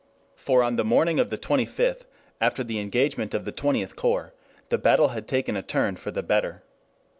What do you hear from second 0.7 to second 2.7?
the morning of the twenty fifth, after